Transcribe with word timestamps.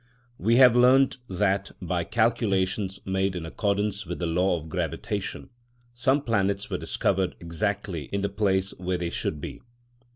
We 0.39 0.55
have 0.55 0.75
learnt 0.75 1.17
that, 1.29 1.73
by 1.79 2.05
calculations 2.05 2.99
made 3.05 3.35
in 3.35 3.45
accordance 3.45 4.03
with 4.03 4.17
the 4.17 4.25
law 4.25 4.57
of 4.57 4.67
gravitation, 4.67 5.51
some 5.93 6.23
planets 6.23 6.71
were 6.71 6.79
discovered 6.79 7.35
exactly 7.39 8.05
in 8.05 8.21
the 8.21 8.29
place 8.29 8.71
where 8.79 8.97
they 8.97 9.11
should 9.11 9.39
be. 9.39 9.61